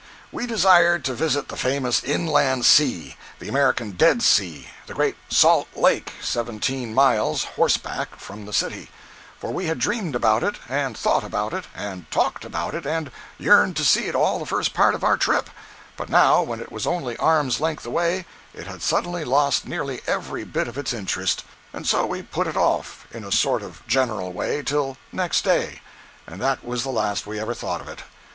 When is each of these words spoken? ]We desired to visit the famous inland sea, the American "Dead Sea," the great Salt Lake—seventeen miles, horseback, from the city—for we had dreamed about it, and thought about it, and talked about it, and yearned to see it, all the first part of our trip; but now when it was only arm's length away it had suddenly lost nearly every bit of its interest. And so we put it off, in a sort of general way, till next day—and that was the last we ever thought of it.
]We 0.31 0.47
desired 0.47 1.05
to 1.05 1.13
visit 1.13 1.49
the 1.49 1.55
famous 1.55 2.03
inland 2.03 2.65
sea, 2.65 3.17
the 3.37 3.47
American 3.47 3.91
"Dead 3.91 4.23
Sea," 4.23 4.67
the 4.87 4.95
great 4.95 5.15
Salt 5.29 5.67
Lake—seventeen 5.75 6.91
miles, 6.95 7.43
horseback, 7.43 8.15
from 8.17 8.47
the 8.47 8.51
city—for 8.51 9.53
we 9.53 9.67
had 9.67 9.77
dreamed 9.77 10.15
about 10.15 10.41
it, 10.41 10.55
and 10.67 10.97
thought 10.97 11.23
about 11.23 11.53
it, 11.53 11.65
and 11.75 12.09
talked 12.09 12.43
about 12.43 12.73
it, 12.73 12.87
and 12.87 13.11
yearned 13.37 13.75
to 13.77 13.85
see 13.85 14.07
it, 14.07 14.15
all 14.15 14.39
the 14.39 14.47
first 14.47 14.73
part 14.73 14.95
of 14.95 15.03
our 15.03 15.17
trip; 15.17 15.51
but 15.97 16.09
now 16.09 16.41
when 16.41 16.59
it 16.59 16.71
was 16.71 16.87
only 16.87 17.15
arm's 17.17 17.59
length 17.59 17.85
away 17.85 18.25
it 18.55 18.65
had 18.65 18.81
suddenly 18.81 19.23
lost 19.23 19.67
nearly 19.67 20.01
every 20.07 20.43
bit 20.43 20.67
of 20.67 20.79
its 20.79 20.93
interest. 20.93 21.43
And 21.73 21.85
so 21.87 22.07
we 22.07 22.23
put 22.23 22.47
it 22.47 22.57
off, 22.57 23.05
in 23.11 23.23
a 23.23 23.31
sort 23.31 23.61
of 23.61 23.85
general 23.85 24.33
way, 24.33 24.63
till 24.63 24.97
next 25.11 25.43
day—and 25.43 26.41
that 26.41 26.65
was 26.65 26.81
the 26.81 26.89
last 26.89 27.27
we 27.27 27.39
ever 27.39 27.53
thought 27.53 27.81
of 27.81 27.87
it. 27.87 27.99